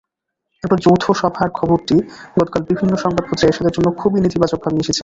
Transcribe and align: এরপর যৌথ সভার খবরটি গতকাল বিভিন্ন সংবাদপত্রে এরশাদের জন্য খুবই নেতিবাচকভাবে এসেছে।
এরপর 0.63 0.77
যৌথ 0.85 1.03
সভার 1.19 1.49
খবরটি 1.59 1.95
গতকাল 2.37 2.61
বিভিন্ন 2.69 2.93
সংবাদপত্রে 3.03 3.45
এরশাদের 3.47 3.73
জন্য 3.77 3.87
খুবই 4.01 4.19
নেতিবাচকভাবে 4.21 4.77
এসেছে। 4.77 4.99